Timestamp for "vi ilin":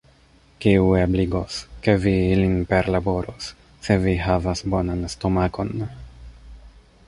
2.05-2.57